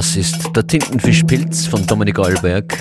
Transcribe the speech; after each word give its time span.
Das 0.00 0.16
ist 0.16 0.56
der 0.56 0.66
Tintenfischpilz 0.66 1.66
von 1.66 1.86
Dominik 1.86 2.18
Alberg. 2.18 2.74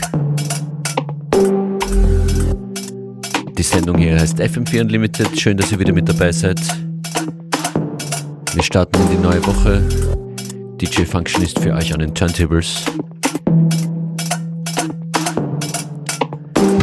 Die 3.57 3.61
Sendung 3.61 3.97
hier 3.97 4.17
heißt 4.17 4.39
FM4 4.39 4.79
Unlimited. 4.83 5.37
Schön, 5.37 5.57
dass 5.57 5.69
ihr 5.69 5.79
wieder 5.79 5.91
mit 5.91 6.07
dabei 6.07 6.31
seid. 6.31 6.61
Wir 8.53 8.63
starten 8.63 9.01
in 9.01 9.09
die 9.09 9.21
neue 9.21 9.45
Woche. 9.45 9.83
DJ 10.79 11.03
Function 11.03 11.43
ist 11.43 11.59
für 11.59 11.73
euch 11.73 11.93
an 11.93 11.99
den 11.99 12.15
Turntables. 12.15 12.85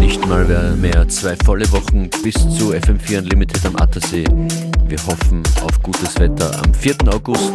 Nicht 0.00 0.28
mal 0.28 0.44
mehr 0.76 1.08
zwei 1.08 1.34
volle 1.46 1.72
Wochen 1.72 2.10
bis 2.22 2.34
zu 2.34 2.74
FM4 2.74 3.20
Unlimited 3.20 3.64
am 3.64 3.76
Attersee. 3.76 4.26
Wir 4.86 4.98
hoffen 5.06 5.42
auf 5.62 5.82
gutes 5.82 6.20
Wetter 6.20 6.62
am 6.62 6.74
4. 6.74 6.94
August. 7.10 7.54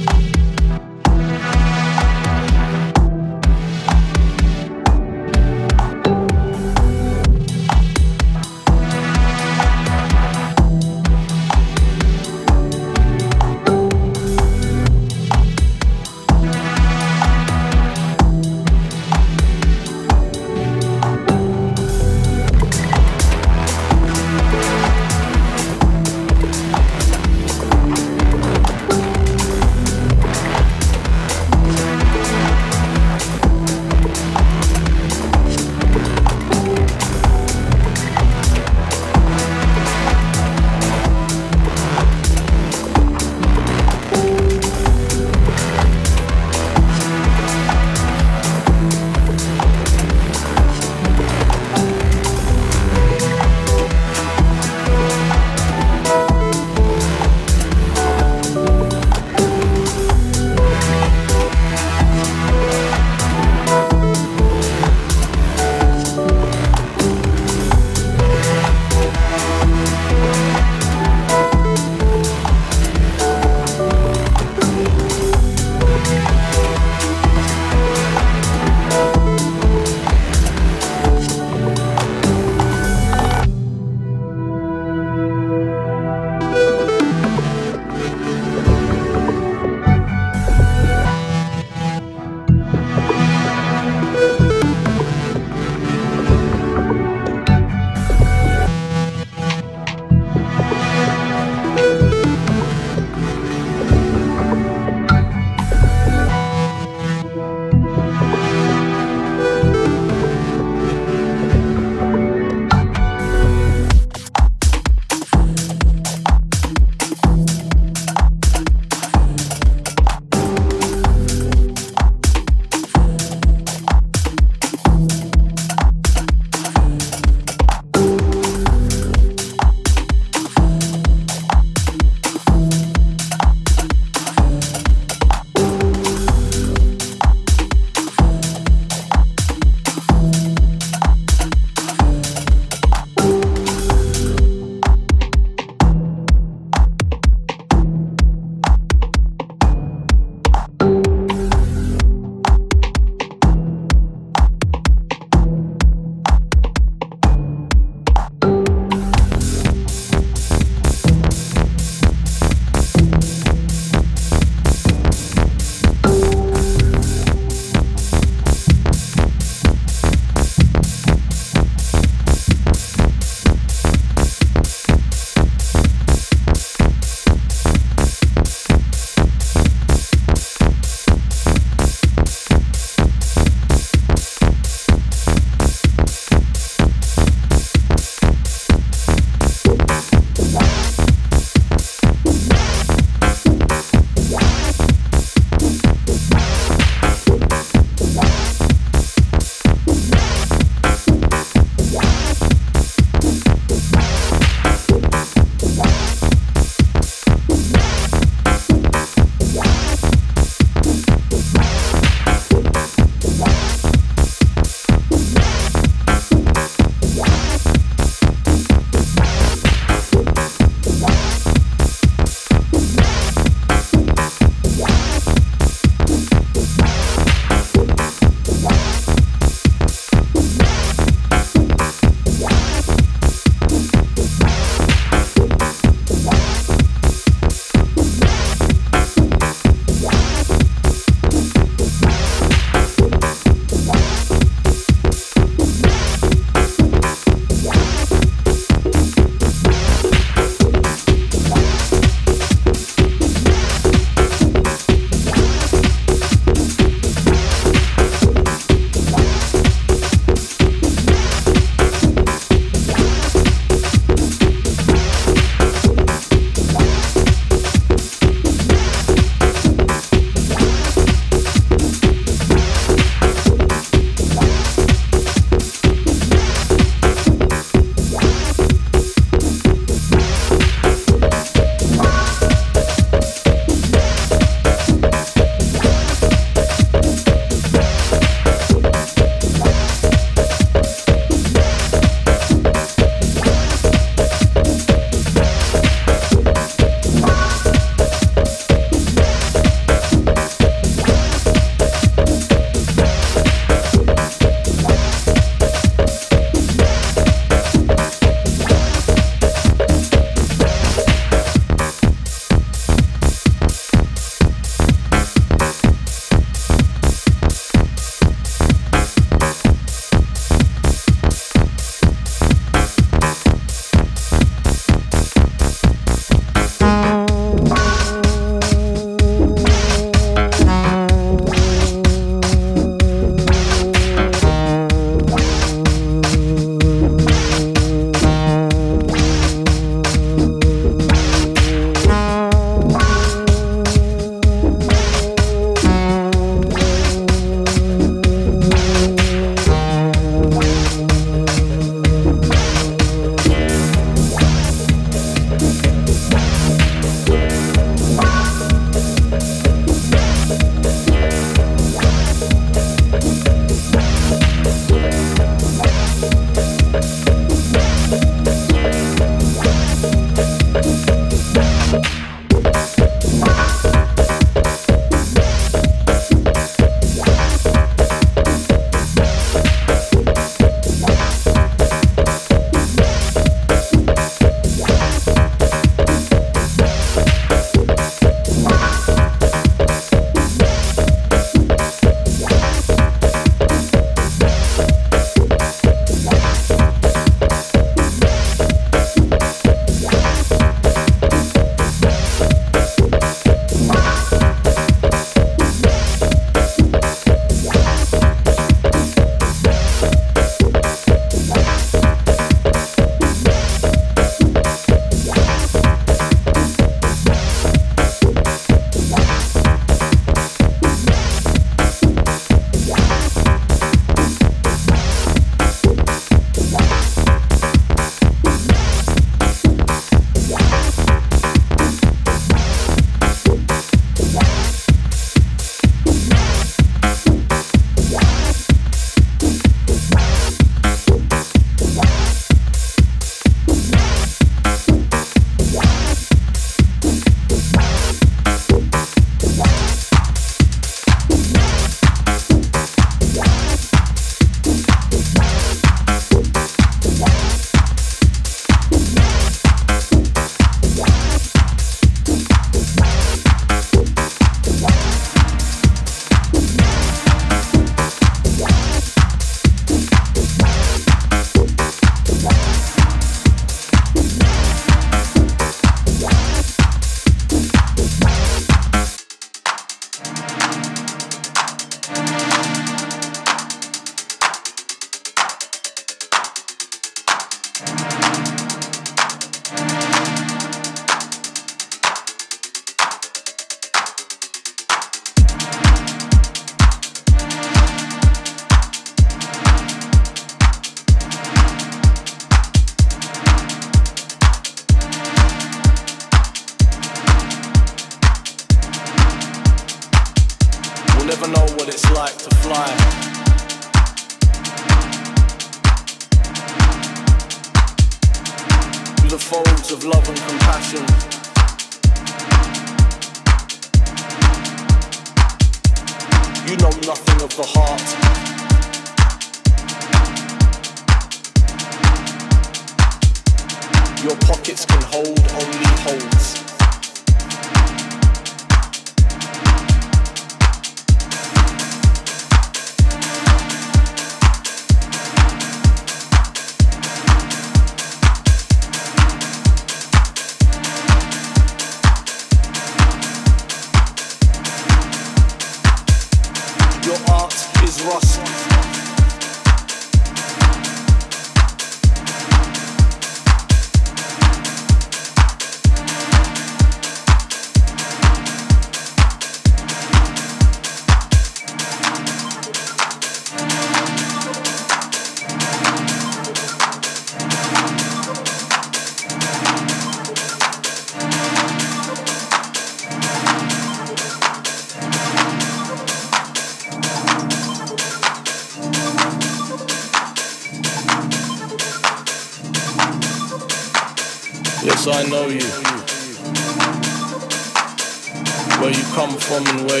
woman 599.58 599.86
where 599.86 600.00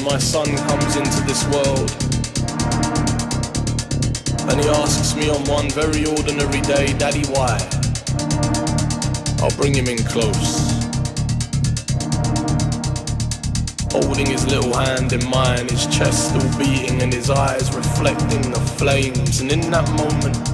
you 0.00 1.26
this 1.26 1.44
world. 1.52 1.90
and 4.50 4.60
he 4.60 4.68
asks 4.68 5.14
me 5.14 5.28
on 5.30 5.44
one 5.44 5.70
very 5.70 6.06
ordinary 6.06 6.60
day, 6.62 6.92
Daddy, 6.98 7.24
why? 7.26 7.58
I'll 9.42 9.56
bring 9.56 9.74
him 9.74 9.86
in 9.86 9.98
close. 9.98 10.70
Holding 13.92 14.26
his 14.26 14.46
little 14.46 14.74
hand 14.74 15.12
in 15.12 15.24
mine, 15.28 15.68
his 15.68 15.86
chest 15.86 16.30
still 16.30 16.58
beating 16.58 17.02
and 17.02 17.12
his 17.12 17.30
eyes 17.30 17.74
reflecting 17.74 18.50
the 18.50 18.60
flames. 18.78 19.40
And 19.40 19.52
in 19.52 19.70
that 19.70 19.88
moment, 19.92 20.49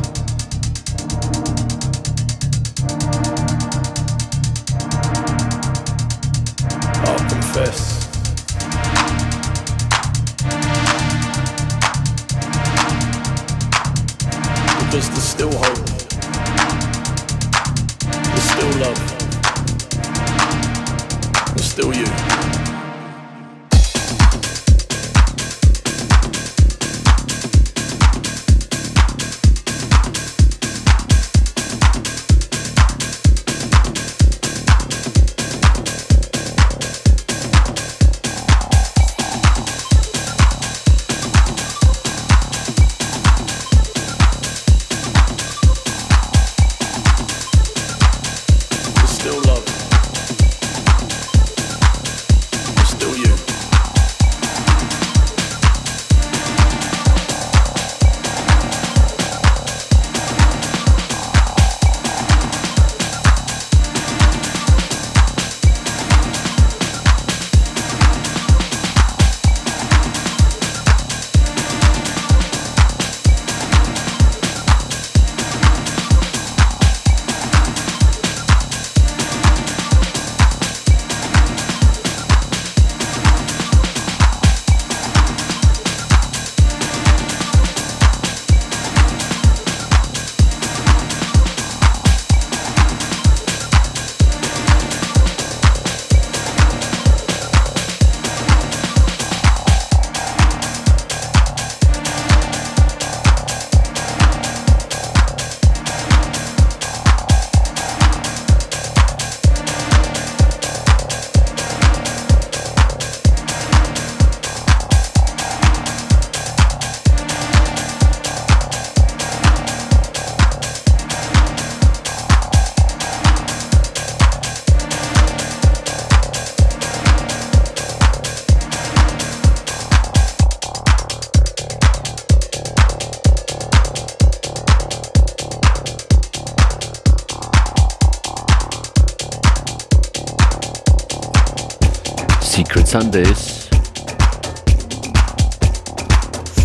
Sundays 143.07 143.69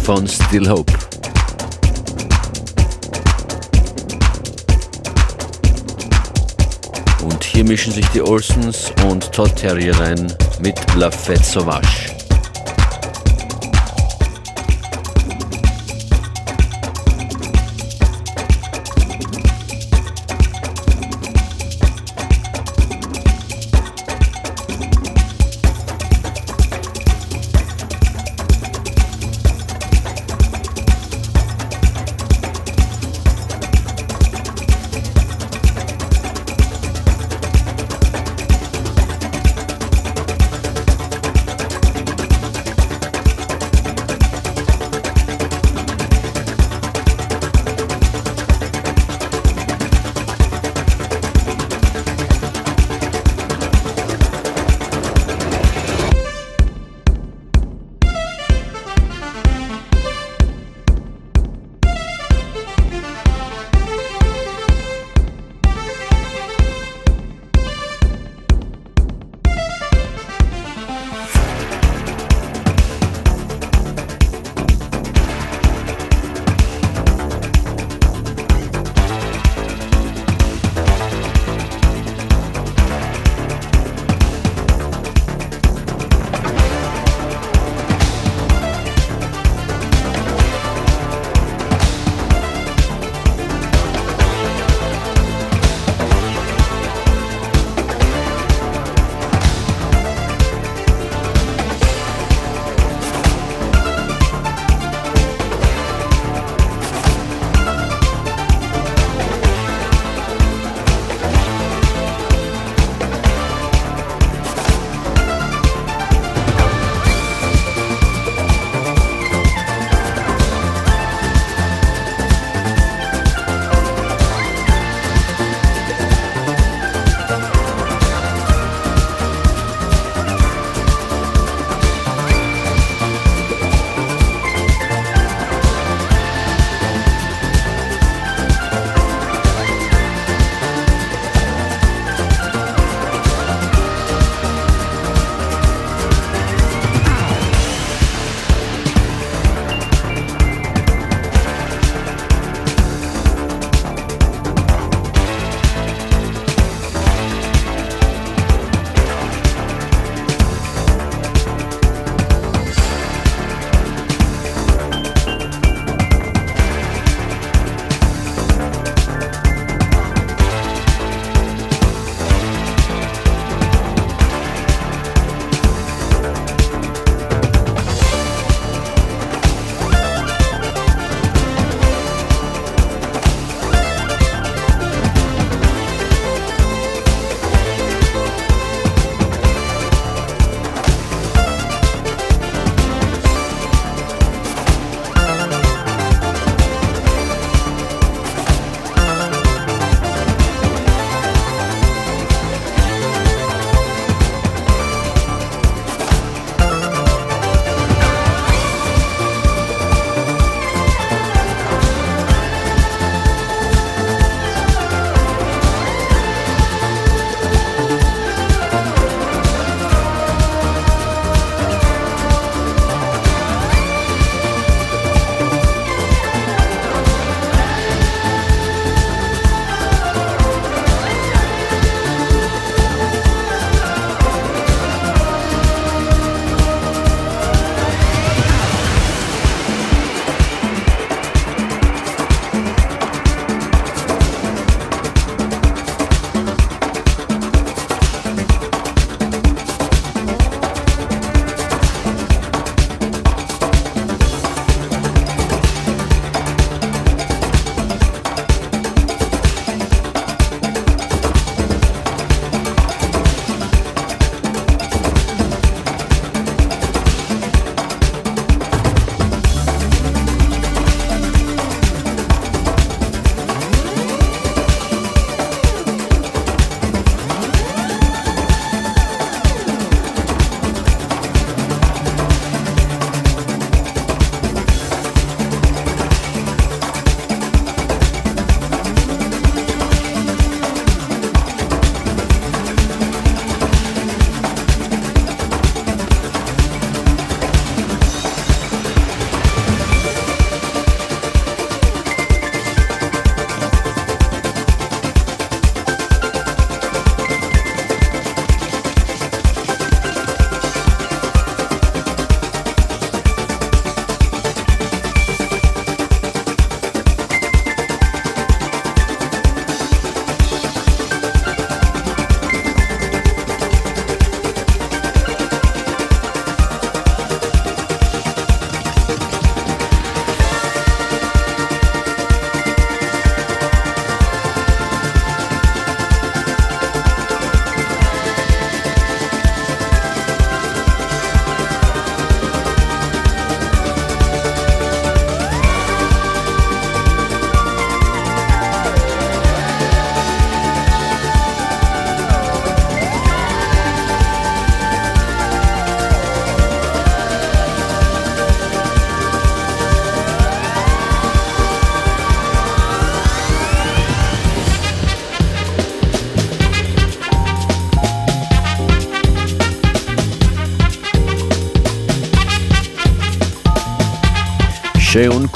von 0.04 0.28
Still 0.28 0.68
Hope. 0.68 0.92
Und 7.24 7.44
hier 7.44 7.64
mischen 7.64 7.94
sich 7.94 8.08
die 8.08 8.24
Olsons 8.24 8.92
und 9.08 9.32
Todd 9.32 9.56
Terry 9.56 9.92
rein 9.92 10.34
mit 10.64 10.76
La 10.96 11.10
Fête 11.10 11.44
Sauvage. 11.44 12.21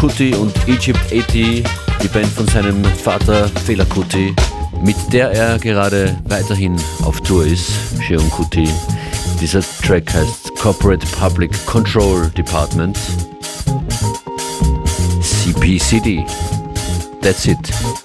Kuti 0.06 0.36
und 0.36 0.54
Egypt 0.68 1.00
80, 1.12 1.64
die 2.04 2.08
Band 2.10 2.28
von 2.28 2.48
seinem 2.48 2.86
Vater 2.86 3.50
Fela 3.66 3.86
Kuti, 3.86 4.36
mit 4.84 4.96
der 5.12 5.32
er 5.32 5.58
gerade 5.58 6.16
weiterhin 6.26 6.76
auf 7.02 7.20
Tour 7.22 7.44
ist, 7.44 7.72
Sheon 8.04 8.30
Kuti. 8.30 8.70
Dieser 9.42 9.62
Track 9.84 10.14
heißt 10.14 10.56
Corporate 10.60 11.08
Public 11.20 11.52
Control 11.66 12.30
Department. 12.38 13.00
CPCD. 15.22 16.24
That's 17.22 17.48
it. 17.48 18.05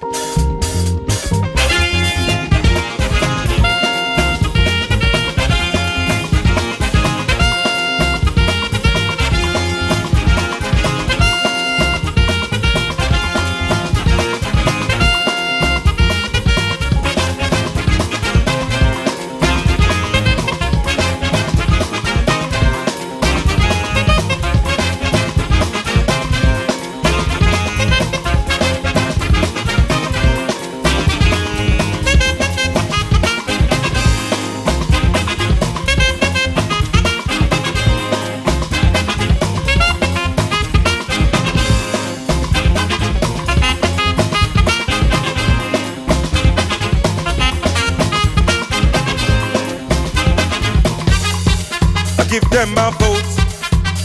Them 52.38 52.72
my 52.74 52.90
votes, 53.02 53.34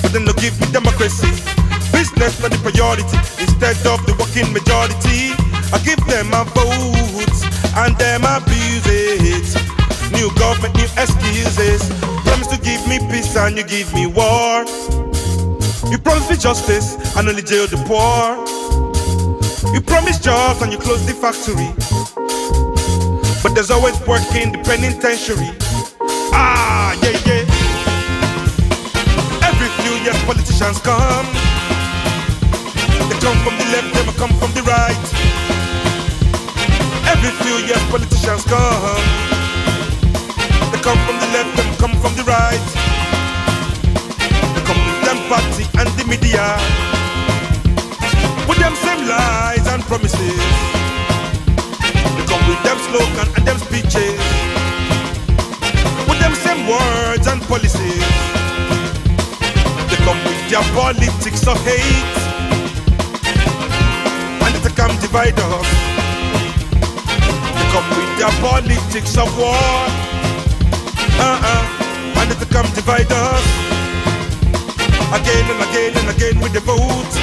but 0.01 0.09
then 0.11 0.25
they'll 0.25 0.33
give 0.41 0.59
me 0.59 0.65
democracy. 0.71 1.29
Business 1.93 2.41
not 2.41 2.49
the 2.49 2.57
priority 2.65 3.05
instead 3.37 3.77
of 3.85 4.01
the 4.09 4.17
working 4.17 4.49
majority. 4.49 5.37
I 5.69 5.77
give 5.85 6.01
them 6.09 6.33
my 6.33 6.41
votes 6.57 7.45
and 7.77 7.93
them 8.01 8.25
abuse 8.25 8.81
it. 8.89 9.45
New 10.09 10.33
government, 10.41 10.73
new 10.73 10.89
excuses. 10.97 11.85
Promise 12.25 12.47
to 12.47 12.57
give 12.57 12.81
me 12.89 12.97
peace 13.13 13.35
and 13.37 13.57
you 13.57 13.63
give 13.63 13.93
me 13.93 14.07
war. 14.07 14.65
You 15.91 16.01
promise 16.01 16.27
me 16.27 16.37
justice 16.37 16.97
and 17.15 17.29
only 17.29 17.43
jail 17.43 17.67
the 17.67 17.77
poor. 17.85 18.41
You 19.71 19.81
promise 19.81 20.17
jobs 20.17 20.63
and 20.63 20.71
you 20.73 20.79
close 20.79 21.05
the 21.05 21.13
factory. 21.13 21.69
But 23.43 23.53
there's 23.53 23.69
always 23.69 23.99
work 24.07 24.25
in 24.33 24.51
the 24.51 24.57
penitentiary. 24.65 25.53
Ah, 26.33 26.74
politicians 30.25 30.79
come. 30.79 31.25
They 33.09 33.17
come 33.19 33.37
from 33.43 33.57
the 33.57 33.65
left, 33.73 33.89
they 33.93 34.13
come 34.15 34.33
from 34.39 34.51
the 34.53 34.63
right. 34.63 35.05
Every 37.11 37.31
few 37.43 37.55
years, 37.67 37.83
politicians 37.89 38.43
come. 38.45 39.01
They 40.71 40.79
come 40.79 40.99
from 41.05 41.17
the 41.19 41.29
left, 41.35 41.51
they 41.57 41.65
come 41.81 41.95
from 42.01 42.13
the 42.15 42.23
right. 42.23 42.67
They 44.55 44.63
come 44.63 44.79
with 44.87 44.99
them 45.03 45.19
party 45.27 45.65
and 45.79 45.89
the 45.99 46.05
media. 46.05 46.45
With 48.47 48.59
them 48.59 48.75
same 48.75 49.07
lies 49.07 49.67
and 49.67 49.81
promises. 49.83 50.45
They 52.15 52.25
come 52.29 52.43
with 52.47 52.61
them 52.63 52.77
slogan 52.87 53.27
and 53.35 53.43
them 53.47 53.57
speeches. 53.57 54.19
With 56.07 56.19
them 56.19 56.33
same 56.35 56.67
words 56.67 57.27
and 57.27 57.41
policies 57.43 58.44
come 60.05 60.23
with 60.23 60.49
their 60.51 60.61
politics 60.77 61.47
of 61.47 61.57
hate. 61.65 62.17
And 64.45 64.53
they 64.61 64.73
come 64.77 64.93
divide 65.01 65.33
us. 65.33 65.67
They 67.57 67.65
come 67.73 67.89
with 67.97 68.11
their 68.21 68.33
politics 68.45 69.17
of 69.17 69.29
war. 69.35 69.57
Uh-uh. 71.17 72.21
And 72.21 72.29
they 72.29 72.45
come 72.53 72.69
divide 72.77 73.09
us. 73.09 73.45
Again 75.17 75.45
and 75.49 75.61
again 75.69 75.93
and 75.97 76.07
again 76.15 76.37
with 76.39 76.53
the 76.53 76.61
vote. 76.61 77.13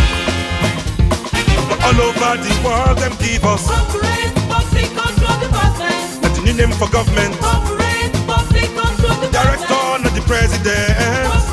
But 1.71 1.79
all 1.87 2.01
over 2.03 2.35
the 2.43 2.53
world 2.67 2.99
them 2.99 3.15
give 3.23 3.45
us. 3.45 3.63
Corporate 3.71 4.35
public 4.51 4.91
control 4.91 5.39
department. 5.39 6.25
And 6.25 6.35
the 6.35 6.43
new 6.47 6.55
name 6.55 6.73
for 6.73 6.91
government. 6.91 7.33
Corporate 7.39 8.15
public 8.27 8.71
control 8.75 9.15
department. 9.23 9.33
Director, 9.39 10.03
not 10.03 10.15
the 10.19 10.25
president. 10.27 11.52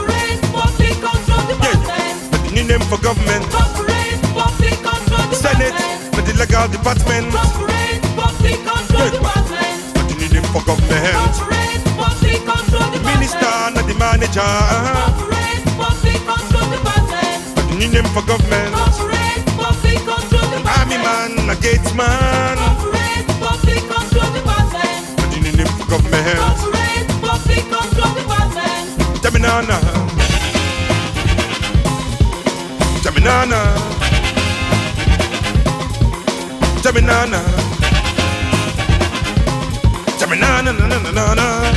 Corporate 2.89 3.17
new 3.17 3.30
name 3.30 3.45
for 3.45 3.45
government. 3.45 3.45
Corporate 3.54 4.21
public 4.34 4.78
control 4.82 5.34
Senate, 5.34 5.78
for 6.10 6.21
the 6.25 6.34
legal 6.34 6.67
department. 6.69 7.30
Corporate 7.30 8.02
public 8.17 8.58
control 8.65 9.10
department. 9.13 9.78
For 9.93 10.06
the 10.10 10.15
new 10.17 10.30
name 10.34 10.47
for 10.49 10.63
government. 10.65 11.13
Corporate 11.13 11.86
public 11.93 12.41
control 12.49 12.89
department. 12.89 13.13
Minister, 13.13 13.54
not 13.78 13.86
the 13.86 13.93
manager. 13.93 14.41
Corporate 14.41 15.65
public 15.78 16.21
control 16.25 16.65
department. 16.73 17.38
For 17.54 17.63
the 17.69 17.75
new 17.78 17.89
name 17.93 18.10
for 18.10 18.25
government. 18.25 18.73
Corporate 18.73 19.45
public 19.54 19.99
control 20.02 20.47
department. 20.49 20.82
Army 20.82 20.97
man, 20.97 21.45
a 21.45 21.56
gates 21.62 21.93
man. 21.93 22.58
Corporate 22.58 23.30
public 23.38 23.84
control 23.86 24.30
department. 24.34 25.02
For 25.13 25.28
the 25.30 25.38
new 25.45 25.54
name 25.54 25.71
for 25.78 25.86
government. 25.86 26.41
Corporate 26.41 27.10
public 27.21 27.63
control 27.69 28.12
department. 28.17 28.86
Jaminana. 29.21 29.98
Jaminana. 33.19 33.62
Jaminana. 36.82 37.41
Jaminana. 40.17 40.71
Na, 40.71 40.88
na, 40.88 41.12
na, 41.12 41.34
na. 41.34 41.71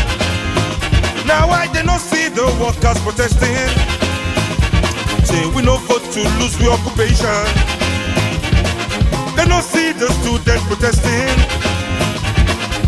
Now 1.27 1.51
I 1.51 1.69
did 1.73 1.85
not 1.85 2.01
see 2.01 2.29
the 2.29 2.47
workers 2.63 2.99
protesting. 3.03 3.59
Say 5.27 5.43
we 5.51 5.63
no 5.63 5.79
vote 5.79 6.05
to 6.15 6.23
lose 6.39 6.57
we 6.61 6.69
occupation. 6.69 7.43
They 9.35 9.47
not 9.47 9.65
see 9.65 9.91
the 9.91 10.07
students 10.23 10.65
protesting. 10.71 11.35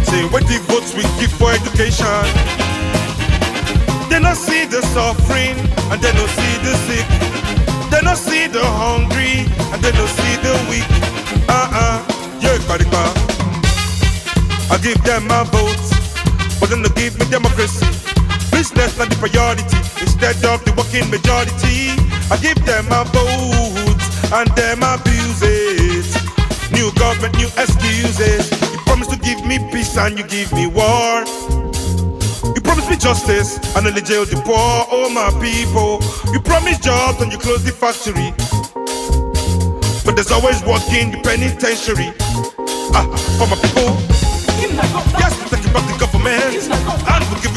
Say 0.07 0.23
what 0.31 0.47
the 0.47 0.62
votes 0.71 0.95
we 0.95 1.03
give 1.19 1.33
for 1.33 1.51
education. 1.51 2.23
They 4.09 4.21
not 4.21 4.37
see 4.37 4.64
the 4.64 4.81
suffering 4.95 5.59
and 5.90 6.01
they 6.01 6.12
not 6.12 6.31
see 6.31 6.55
the 6.62 6.75
sick. 6.87 7.34
They 7.95 8.01
don't 8.01 8.17
see 8.17 8.49
the 8.49 8.59
hungry 8.59 9.47
and 9.71 9.79
they 9.81 9.93
don't 9.93 10.11
see 10.19 10.35
the 10.43 10.51
weak. 10.67 10.83
Uh-uh, 11.47 12.03
yeah, 12.43 12.59
Karikpa. 12.67 13.07
I 14.69 14.79
give 14.83 14.99
them 15.05 15.29
my 15.29 15.45
votes, 15.45 15.95
but 16.59 16.71
then 16.71 16.83
they 16.83 16.91
give 16.99 17.17
me 17.21 17.25
democracy. 17.31 17.87
Business 18.51 18.99
not 18.99 19.11
the 19.11 19.17
priority, 19.23 19.63
instead 20.03 20.43
of 20.43 20.65
the 20.67 20.75
working 20.75 21.09
majority. 21.09 21.95
I 22.35 22.37
give 22.43 22.59
them 22.67 22.89
my 22.91 23.05
votes 23.15 24.07
and 24.33 24.51
them 24.59 24.83
abuse 24.83 25.39
it. 25.47 26.11
New 26.75 26.91
government, 26.99 27.37
new 27.39 27.47
excuses. 27.63 28.51
You 28.75 28.79
promise 28.91 29.07
to 29.15 29.17
give 29.23 29.47
me 29.47 29.63
peace 29.71 29.97
and 29.97 30.19
you 30.19 30.27
give 30.27 30.53
me 30.53 30.67
war. 30.67 31.23
You 32.55 32.61
promised 32.61 32.90
me 32.90 32.97
justice 32.97 33.59
and 33.77 33.87
only 33.87 34.03
jail 34.03 34.25
the 34.25 34.37
poor, 34.37 34.87
oh 34.90 35.11
my 35.11 35.31
people. 35.43 35.99
You 36.33 36.40
promised 36.40 36.83
jobs 36.83 37.21
and 37.21 37.33
you 37.33 37.38
close 37.38 37.64
the 37.64 37.73
factory. 37.73 38.31
But 40.05 40.14
there's 40.17 40.31
always 40.31 40.62
work 40.62 40.85
in 40.93 41.11
the 41.11 41.19
penitentiary. 41.23 42.12
Ah, 42.95 43.07
for 43.38 43.47
my 43.49 43.57
people. 43.57 43.97
Yes, 45.19 45.35
we 45.38 45.57
take 45.57 45.73
back 45.73 45.85
the 45.90 45.97
government 45.99 46.55
and 46.71 47.23
we 47.31 47.40
give 47.43 47.54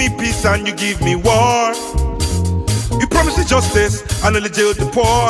me 0.00 0.08
peace 0.08 0.46
and 0.46 0.66
you 0.66 0.74
give 0.74 0.98
me 1.02 1.14
war. 1.14 1.74
You 2.98 3.06
promise 3.06 3.36
the 3.36 3.44
justice 3.46 4.00
and 4.24 4.34
only 4.34 4.48
jail 4.48 4.72
the 4.72 4.88
poor. 4.96 5.28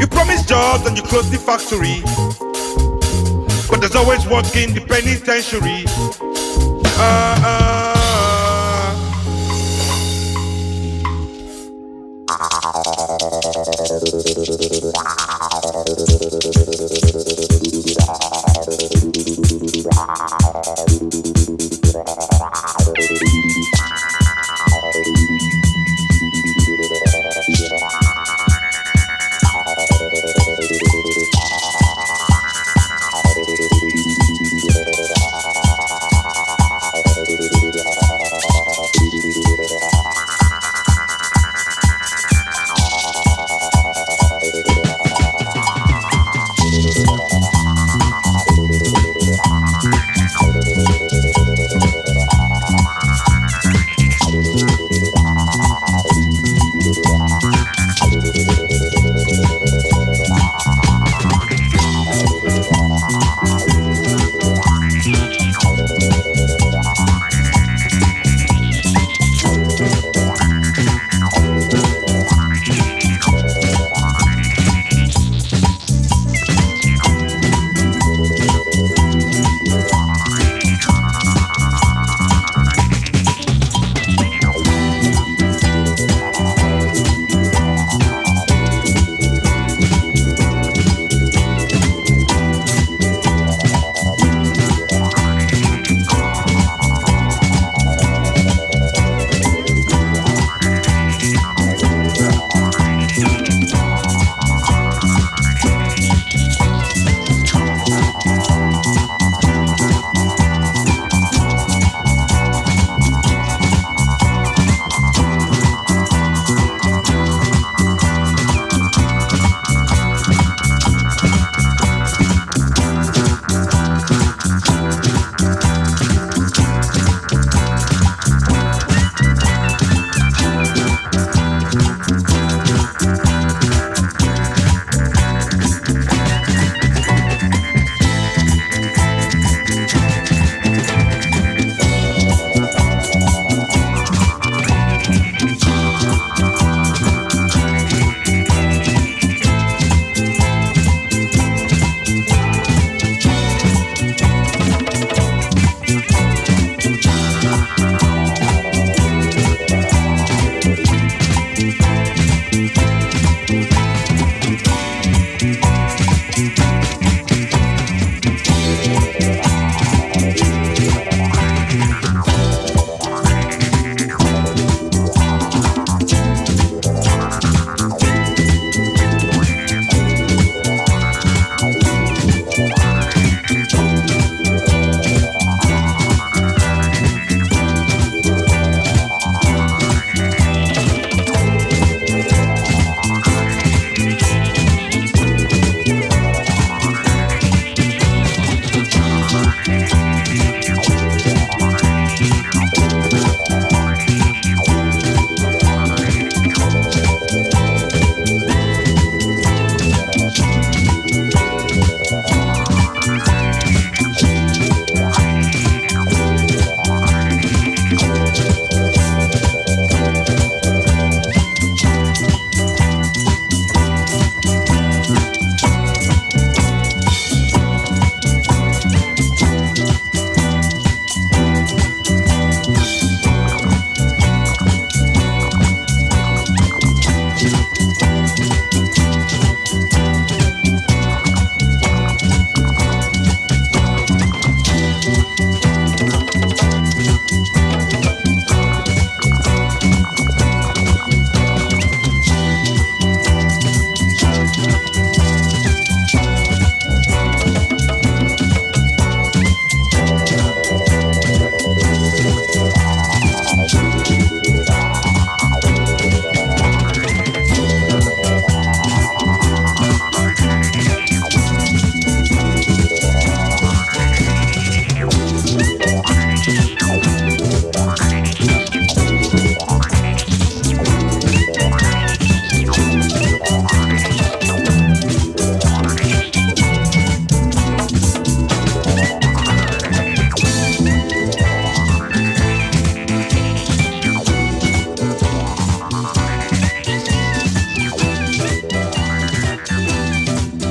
You 0.00 0.06
promise 0.06 0.42
jobs 0.46 0.86
and 0.86 0.96
you 0.96 1.02
close 1.02 1.30
the 1.30 1.36
factory. 1.36 2.00
But 3.68 3.80
there's 3.80 3.94
always 3.94 4.26
work 4.26 4.56
in 4.56 4.72
the 4.72 4.80
penitentiary. 4.80 5.84
Ah, 6.96 7.42
ah. 7.44 7.69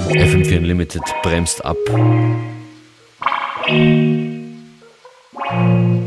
FM4 0.10 0.58
Unlimited 0.58 1.04
bremst 1.22 1.64
ab. 1.64 1.78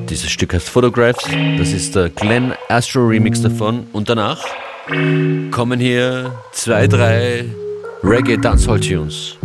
Dieses 0.09 0.31
Stück 0.31 0.55
heißt 0.55 0.69
Photographs. 0.69 1.25
Das 1.59 1.73
ist 1.73 1.95
der 1.95 2.11
Glenn 2.11 2.53
Astro 2.69 3.07
Remix 3.07 3.43
davon. 3.43 3.87
Und 3.93 4.09
danach 4.09 4.45
kommen 5.51 5.79
hier 5.79 6.33
zwei, 6.53 6.87
drei 6.87 7.45
Reggae 8.03 8.37
Dancehall 8.37 8.81
Tunes. 8.81 9.37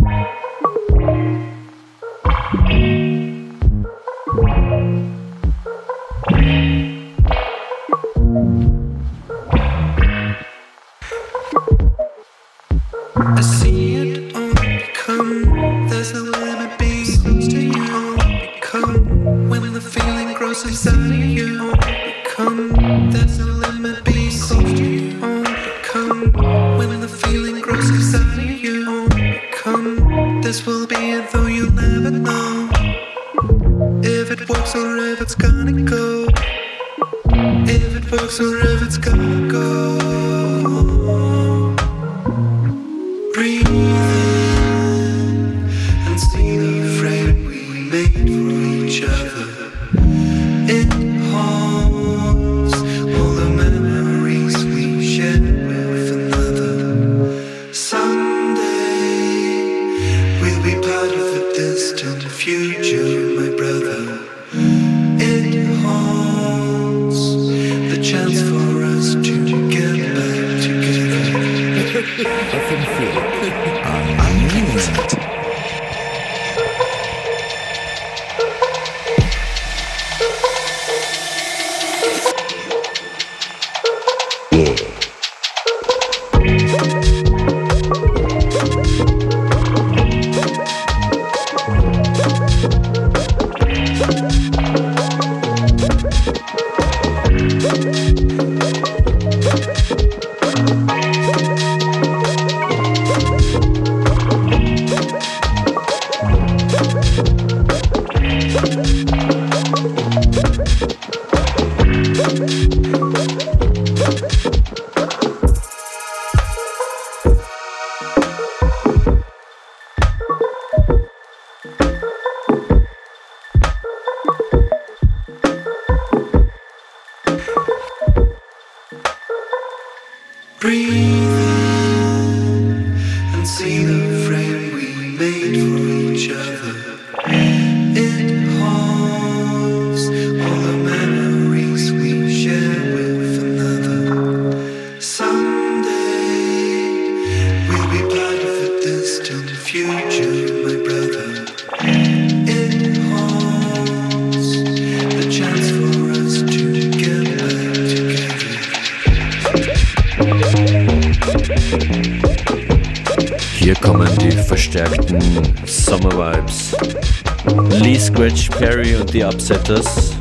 Carey 168.59 168.95
und 168.95 169.13
die 169.13 169.23
Upsetters. 169.23 170.13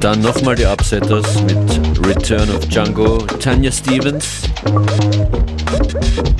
Dann 0.00 0.20
nochmal 0.20 0.54
die 0.56 0.66
Upsetters 0.66 1.42
mit 1.42 2.06
Return 2.06 2.50
of 2.50 2.66
Django, 2.68 3.18
Tanya 3.40 3.72
Stevens 3.72 4.42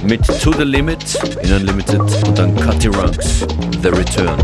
mit 0.02 0.20
To 0.42 0.52
the 0.52 0.64
Limit 0.64 1.18
in 1.42 1.52
Unlimited 1.52 2.00
und 2.00 2.38
dann 2.38 2.54
Cutty 2.56 2.88
Runks, 2.88 3.46
The 3.82 3.88
Return. 3.88 4.38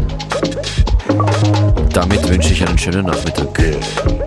Damit 1.93 2.27
wünsche 2.29 2.53
ich 2.53 2.67
einen 2.67 2.79
schönen 2.79 3.05
Nachmittag. 3.05 4.20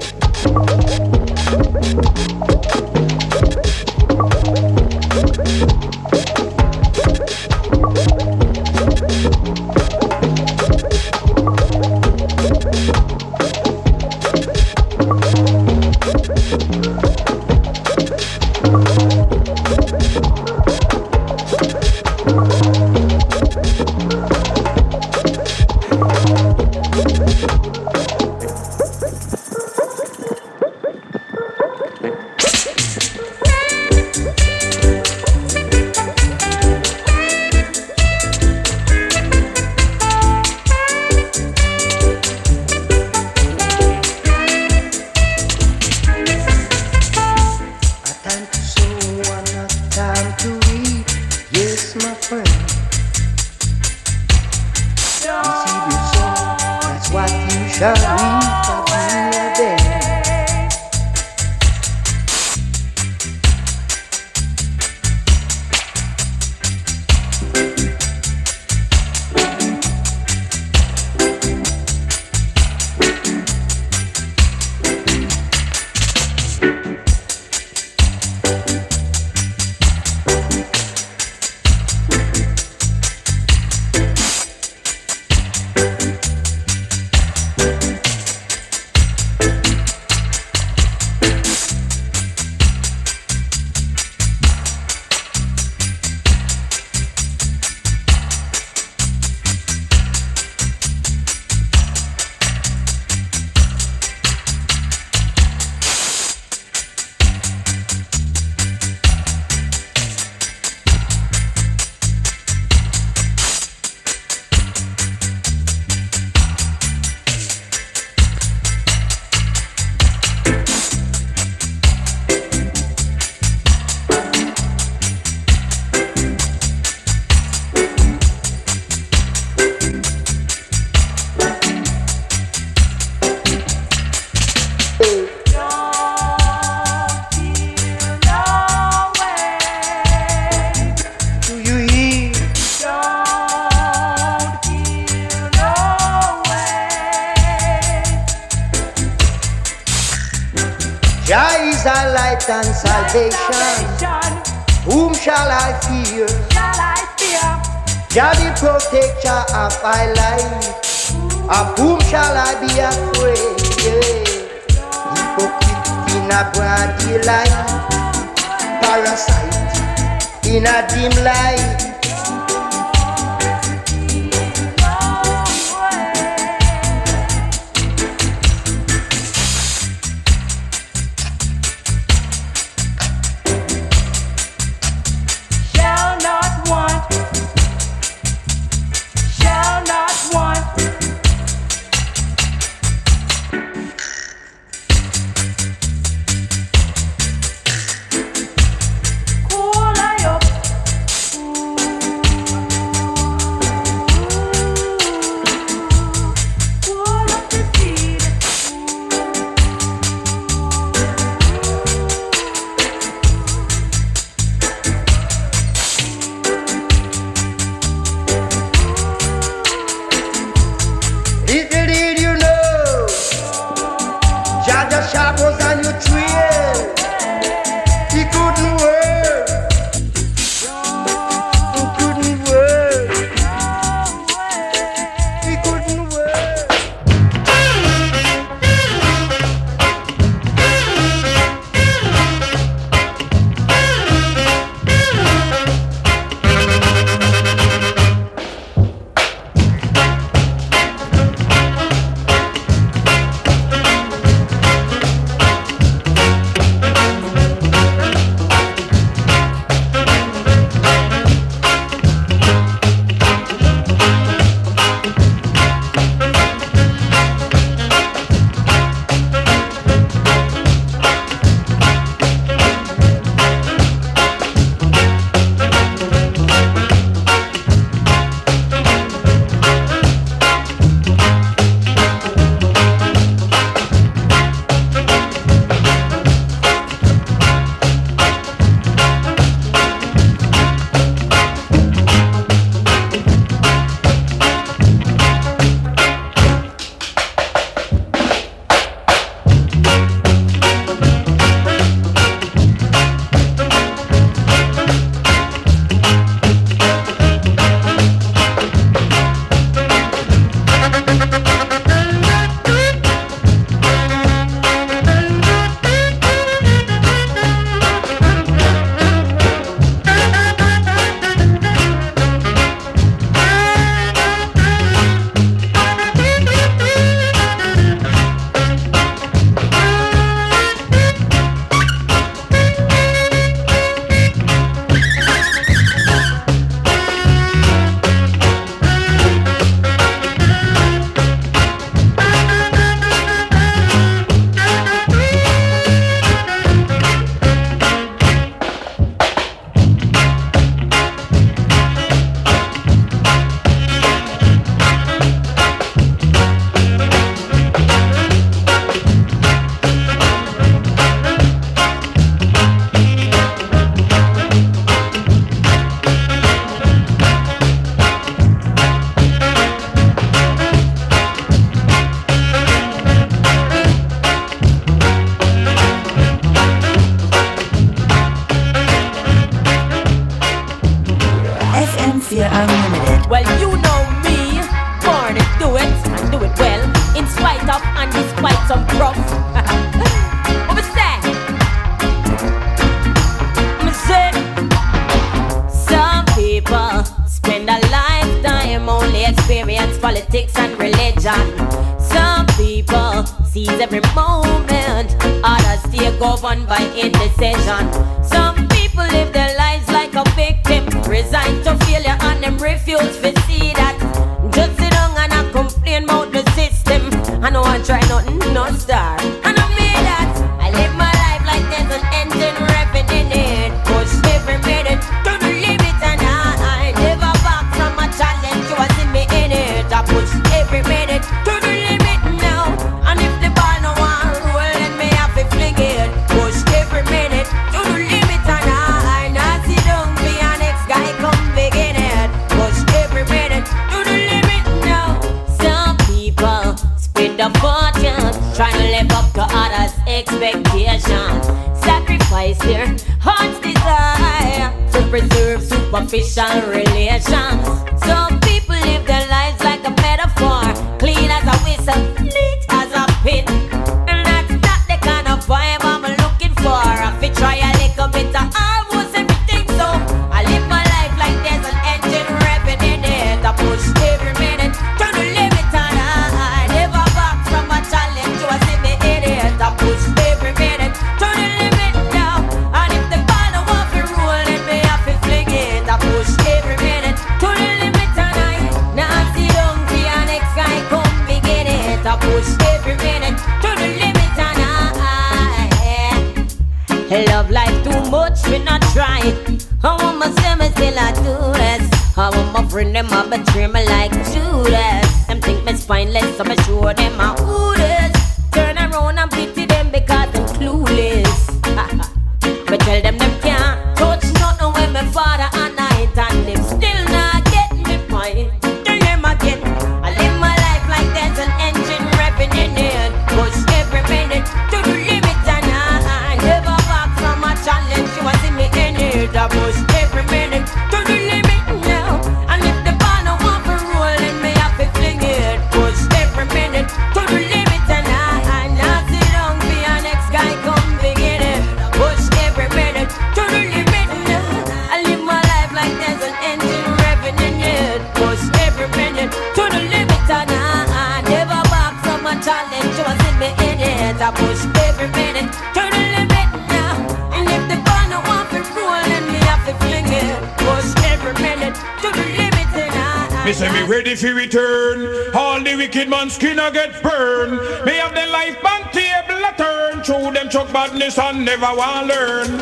Ready 564.13 564.33
for 564.33 564.35
return. 564.35 565.35
All 565.35 565.61
the 565.61 565.75
wicked 565.75 566.09
man 566.09 566.29
skin 566.29 566.59
a 566.59 566.71
get 566.71 567.01
burned. 567.01 567.57
May 567.85 567.97
have 567.97 568.13
the 568.13 568.25
life 568.27 568.61
bank 568.61 568.91
table 568.91 569.43
a 569.43 569.53
turn. 569.57 570.03
Through 570.03 570.33
them 570.33 570.49
chuck 570.49 570.71
badness 570.71 571.17
and 571.17 571.43
never 571.45 571.73
want 571.75 572.07
learn. 572.07 572.57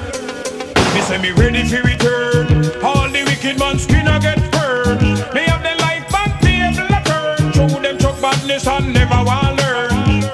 Me 0.93 1.01
say 1.01 1.17
me 1.21 1.31
ready 1.31 1.63
for 1.67 1.81
return. 1.83 2.47
All 2.83 3.09
the 3.09 3.23
wicked 3.25 3.59
man 3.59 3.79
skin 3.79 4.07
a 4.07 4.19
get 4.19 4.39
burned. 4.51 5.01
Me 5.33 5.43
have 5.51 5.63
the 5.63 5.75
life 5.81 6.09
bank 6.11 6.39
table 6.41 6.87
a 6.87 7.01
turn. 7.03 7.51
Through 7.51 7.81
them 7.81 7.97
chuck 7.97 8.21
badness 8.21 8.67
and 8.67 8.93
never 8.93 9.23
want 9.23 9.57
learn. 9.57 9.91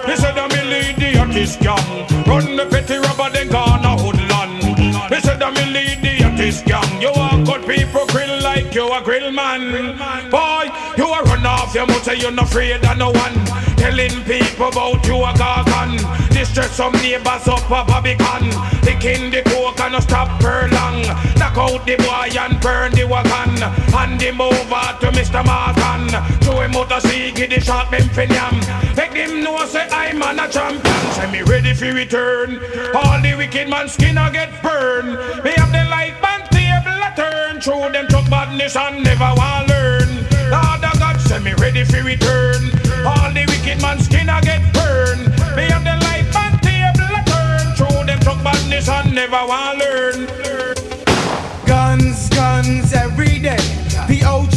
Me 0.08 0.16
say 0.16 0.34
that 0.34 0.52
me 0.54 0.62
lead 0.70 0.96
the 0.98 1.18
hottest 1.18 1.60
gang. 1.62 2.26
Run 2.28 2.56
the 2.56 2.66
petty 2.70 2.98
rubber 2.98 3.30
then 3.32 3.50
gonna 3.50 3.96
hoodland. 3.98 5.10
Me 5.10 5.20
say 5.20 5.38
that 5.38 5.54
me 5.54 5.66
lead 5.74 6.02
the 6.02 6.24
hottest 6.24 6.66
gang. 6.66 7.02
You 7.02 7.10
are 7.10 7.44
good 7.44 7.66
people 7.66 8.06
you 8.78 8.94
a 8.94 9.02
grill 9.02 9.32
man. 9.32 9.98
Boy, 10.30 10.70
you 10.98 11.12
a 11.12 11.24
run 11.24 11.46
off 11.48 11.74
your 11.74 11.90
say 12.04 12.16
you're 12.18 12.30
not 12.30 12.46
afraid 12.46 12.86
of 12.86 12.98
no 12.98 13.10
one. 13.10 13.34
Telling 13.76 14.24
people 14.24 14.68
about 14.68 15.04
you 15.08 15.18
a 15.18 15.34
gargan. 15.34 15.98
Distress 16.30 16.74
some 16.74 16.94
neighbors 16.94 17.48
up 17.48 17.66
a 17.72 17.84
Barbican. 17.90 18.50
The 18.86 18.96
king 19.00 19.32
the 19.32 19.42
coke 19.50 19.80
and 19.80 19.94
no 19.94 20.00
stop 20.00 20.30
per 20.40 20.68
long. 20.70 21.02
Knock 21.40 21.58
out 21.58 21.88
the 21.88 21.96
boy 21.98 22.30
and 22.38 22.62
burn 22.62 22.92
the 22.92 23.06
wagon. 23.08 23.58
Hand 23.98 24.22
him 24.22 24.40
over 24.40 24.86
to 25.02 25.08
Mr. 25.18 25.42
Morgan. 25.42 26.14
Show 26.44 26.62
him 26.62 26.76
out 26.76 26.92
a 26.92 27.02
see 27.02 27.32
give 27.32 27.50
the 27.50 27.60
shot 27.60 27.90
them 27.90 28.08
finiam. 28.10 28.62
Make 28.96 29.14
him 29.14 29.44
know 29.44 29.66
say 29.66 29.88
I'm 29.90 30.22
a 30.22 30.48
champion. 30.50 31.14
Say 31.14 31.32
me 31.32 31.42
ready 31.42 31.74
for 31.74 31.92
return. 31.92 32.62
All 32.94 33.20
the 33.22 33.34
wicked 33.36 33.70
man 33.70 33.90
skin 33.90 34.20
a 34.20 34.30
get 34.32 34.62
burned. 34.62 35.18
Me 35.44 35.52
have 35.58 35.72
the 35.72 35.84
life 35.90 36.24
and 36.24 36.44
table 36.52 37.02
a 37.02 37.12
turn. 37.16 37.60
Through 37.60 37.92
them 37.92 38.07
badness 38.30 38.76
and 38.76 39.04
never 39.04 39.32
want 39.36 39.70
learn. 39.70 40.10
Lord 40.50 40.84
of 40.84 41.00
God 41.00 41.20
say 41.22 41.40
me 41.40 41.54
ready 41.56 41.84
for 41.84 42.02
return. 42.04 42.72
All 43.06 43.32
the 43.32 43.46
wicked 43.48 43.82
man 43.82 44.00
skin 44.00 44.30
a 44.30 44.42
get 44.42 44.62
burned. 44.74 45.30
Me 45.56 45.64
have 45.72 45.84
the 45.84 45.96
life 46.08 46.36
and 46.36 46.62
table 46.62 47.16
a 47.16 47.24
turn. 47.26 47.76
Through 47.76 48.06
them 48.06 48.20
truck 48.20 48.44
badness 48.44 48.90
and 48.90 49.14
never 49.14 49.44
want 49.46 49.80
learn. 49.80 50.28
Guns, 51.66 52.30
guns 52.30 52.94
every 52.94 53.40
day. 53.40 53.58
POG, 54.08 54.57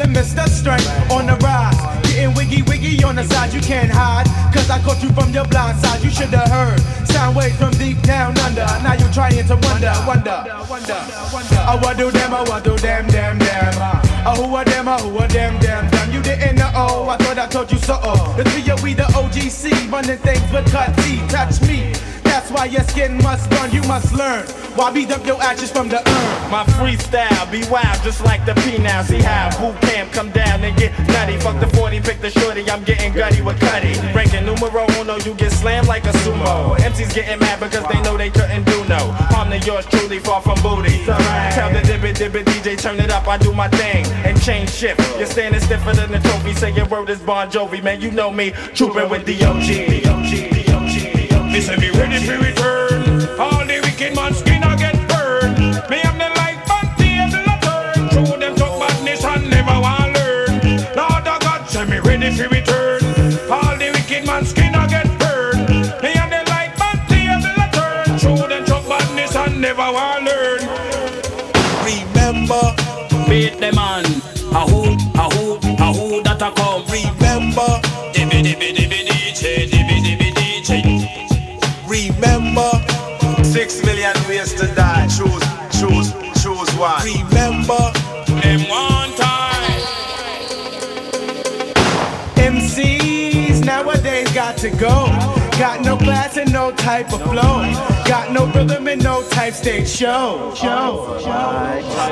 and 0.00 0.14
Mr. 0.14 0.48
Strength 0.48 0.88
on 1.10 1.26
the 1.26 1.36
rise. 1.36 1.76
Getting 2.08 2.34
wiggy 2.34 2.62
wiggy 2.62 3.02
on 3.04 3.16
the 3.16 3.24
side, 3.24 3.52
you 3.52 3.60
can't 3.60 3.90
hide. 3.90 4.26
Cause 4.54 4.70
I 4.70 4.80
caught 4.82 5.02
you 5.02 5.10
from 5.10 5.32
your 5.32 5.44
blind 5.46 5.78
side, 5.78 6.02
you 6.02 6.10
should 6.10 6.30
have 6.30 6.48
heard. 6.48 6.80
Sound 7.08 7.36
waves 7.36 7.56
from 7.56 7.72
deep 7.72 8.00
down 8.02 8.38
under. 8.38 8.66
Now 8.82 8.94
you're 8.94 9.12
trying 9.12 9.46
to 9.46 9.56
wonder, 9.66 9.92
wonder, 10.06 10.38
wonder, 10.68 11.00
wonder. 11.32 11.58
I 11.58 11.78
what 11.82 11.96
do 11.96 12.10
them, 12.10 12.34
I 12.34 12.42
what 12.42 12.64
do 12.64 12.76
them, 12.76 13.08
them, 13.08 13.38
them. 13.38 13.74
Uh? 13.76 14.24
Oh, 14.26 14.46
who 14.46 14.54
are 14.54 14.64
them, 14.64 14.88
oh, 14.88 14.98
who 14.98 15.18
are 15.18 15.28
them, 15.28 15.60
them, 15.60 15.90
them. 15.90 16.12
You 16.12 16.22
didn't 16.22 16.56
know, 16.56 16.70
oh, 16.74 17.08
I 17.08 17.16
thought 17.18 17.38
I 17.38 17.46
told 17.46 17.70
you 17.70 17.78
so. 17.78 17.98
Oh. 18.02 18.34
The 18.36 18.44
three 18.50 18.70
of 18.70 18.82
we 18.82 18.94
the 18.94 19.04
OGC, 19.04 19.90
running 19.90 20.18
things 20.18 20.52
with 20.52 20.70
cut 20.70 20.96
teeth. 20.98 21.28
Touch 21.28 21.60
me. 21.62 21.92
That's 22.34 22.50
why 22.50 22.64
your 22.64 22.82
skin 22.82 23.16
must 23.18 23.48
burn, 23.48 23.70
you 23.70 23.80
must 23.84 24.12
learn. 24.12 24.44
Why 24.74 24.90
beat 24.90 25.12
up 25.12 25.24
your 25.24 25.40
ashes 25.40 25.70
from 25.70 25.88
the 25.88 25.98
urn? 25.98 26.50
My 26.50 26.64
freestyle 26.74 27.46
be 27.48 27.62
wild, 27.70 28.02
just 28.02 28.24
like 28.24 28.44
the 28.44 28.54
P 28.54 28.76
now. 28.76 29.02
See 29.02 29.22
how 29.22 29.56
boot 29.60 29.80
camp 29.82 30.10
come 30.10 30.32
down 30.32 30.64
and 30.64 30.76
get 30.76 30.98
nutty. 31.14 31.38
Fuck 31.38 31.60
the 31.60 31.68
40, 31.76 32.00
pick 32.00 32.20
the 32.20 32.30
shorty, 32.30 32.68
I'm 32.68 32.82
getting 32.82 33.12
gutty 33.12 33.40
with 33.40 33.60
Cutty. 33.60 33.94
Ranking 34.12 34.44
numero 34.46 34.84
uno, 34.98 35.16
you 35.18 35.32
get 35.34 35.52
slammed 35.52 35.86
like 35.86 36.06
a 36.06 36.12
sumo. 36.26 36.76
MCs 36.78 37.14
getting 37.14 37.38
mad 37.38 37.60
because 37.60 37.86
they 37.86 38.02
know 38.02 38.16
they 38.16 38.30
couldn't 38.30 38.64
do 38.64 38.84
no. 38.88 39.12
Harm 39.30 39.50
to 39.50 39.58
yours 39.60 39.86
truly, 39.86 40.18
far 40.18 40.42
from 40.42 40.60
booty. 40.60 41.04
Tell 41.04 41.70
the 41.72 41.82
dibbit 41.86 42.16
dibbit 42.16 42.46
DJ, 42.46 42.76
turn 42.76 42.98
it 42.98 43.12
up, 43.12 43.28
I 43.28 43.38
do 43.38 43.52
my 43.52 43.68
thing. 43.68 44.04
And 44.26 44.34
change 44.42 44.70
shift. 44.70 44.98
You're 45.18 45.26
standing 45.26 45.60
stiffer 45.60 45.92
than 45.92 46.10
the 46.10 46.18
trophy. 46.18 46.52
Say 46.54 46.72
your 46.72 46.86
word 46.86 47.08
is 47.10 47.20
Bon 47.20 47.48
Jovi, 47.48 47.80
man, 47.80 48.00
you 48.00 48.10
know 48.10 48.32
me. 48.32 48.50
Trooping 48.74 49.08
with 49.08 49.24
the 49.24 49.44
OG. 49.44 50.63
Me 51.54 51.60
say 51.60 51.76
me 51.76 51.88
ready 51.90 52.18
for 52.26 52.36
return. 52.36 53.22
All 53.38 53.64
the 53.64 53.78
wicked 53.84 54.16
man 54.16 54.34
skin 54.34 54.64
a 54.64 54.74
get 54.76 54.96
burned. 55.08 55.56
Me 55.88 55.98
have 56.02 56.18
the 56.18 56.28
life 56.34 56.58
and 56.66 56.90
table 56.98 57.46
a 57.46 57.56
turn. 57.62 58.08
Through 58.10 58.38
them 58.40 58.56
talk 58.56 58.80
badness 58.80 59.24
and 59.24 59.48
never 59.48 59.78
want 59.78 60.14
learn. 60.14 60.50
Lord 60.98 61.28
of 61.28 61.40
God 61.46 61.70
say 61.70 61.84
me 61.84 62.00
ready 62.00 62.34
for 62.36 62.48
return. 62.48 63.02
All 63.48 63.76
the 63.78 63.90
wicked 63.94 64.26
man 64.26 64.44
skin 64.44 64.74
a 64.74 64.88
get 64.88 65.06
burned. 65.20 65.68
Me 66.02 66.10
have 66.18 66.30
the 66.34 66.42
life 66.50 66.74
and 66.88 67.00
table 67.06 67.62
a 67.62 67.66
turn. 67.70 68.18
Through 68.18 68.48
them 68.48 68.64
talk 68.64 68.88
badness 68.88 69.36
and 69.36 69.60
never 69.60 69.92
want 69.92 70.24
learn. 70.24 70.60
Remember, 71.86 72.74
Beat 73.28 73.60
them 73.60 73.78
on. 73.78 74.04
A 74.58 74.66
who, 74.66 74.82
a 75.14 75.24
who, 75.34 75.54
a 75.78 75.92
who 75.94 76.22
that 76.24 76.42
I 76.42 76.50
come. 76.50 76.82
remember, 76.90 77.80
no 95.98 96.04
class 96.04 96.36
and 96.36 96.52
no 96.52 96.72
type 96.72 97.12
of 97.12 97.22
flow. 97.22 97.62
Got 98.06 98.32
no 98.32 98.46
rhythm 98.52 98.88
and 98.88 99.02
no 99.02 99.22
type 99.28 99.54
stage 99.54 99.88
show. 99.88 100.52
Show. 100.56 101.20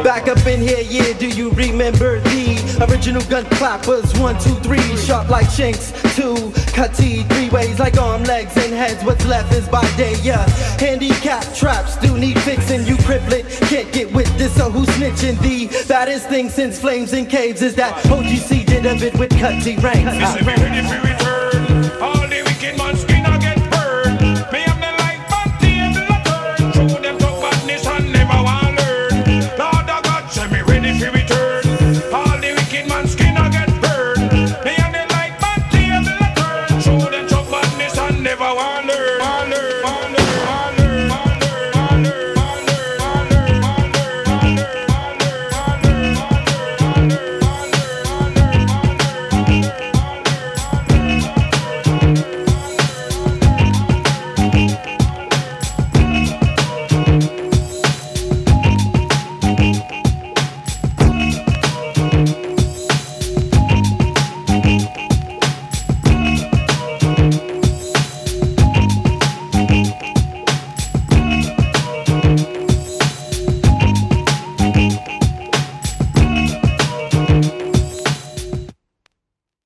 Back 0.05 0.29
up 0.29 0.45
in 0.47 0.61
here, 0.61 0.83
yeah, 0.89 1.13
do 1.19 1.29
you 1.29 1.51
remember 1.51 2.21
the 2.21 2.53
Original 2.89 3.23
gun 3.23 3.45
clappers, 3.45 4.19
one, 4.19 4.39
two, 4.41 4.55
three, 4.57 4.97
sharp 4.97 5.29
like 5.29 5.49
shanks. 5.51 5.93
Two, 6.15 6.53
cut 6.73 6.95
T, 6.95 7.23
three 7.25 7.49
ways 7.51 7.79
like 7.79 7.99
arm, 7.99 8.25
legs, 8.25 8.57
and 8.57 8.73
heads. 8.73 9.05
What's 9.05 9.25
left 9.27 9.53
is 9.53 9.69
by 9.69 9.85
day, 9.97 10.17
yeah. 10.23 10.49
Handicap 10.79 11.43
traps 11.55 11.97
do 11.97 12.17
need 12.19 12.41
fixing. 12.41 12.87
You 12.87 12.97
criplet 12.99 13.47
can't 13.69 13.93
get 13.93 14.13
with 14.13 14.37
this, 14.39 14.55
so 14.55 14.71
who's 14.71 14.89
snitching? 14.89 15.39
The 15.41 15.87
baddest 15.89 16.29
thing 16.29 16.49
since 16.51 16.79
flames 16.79 17.13
and 17.13 17.29
caves 17.29 17.63
is 17.63 17.75
that 17.77 17.95
OGC 18.05 18.67
did 18.67 18.87
a 18.87 18.99
bit 18.99 19.19
with 19.19 19.31
Cutty 19.31 19.77
Ranks. 19.77 21.32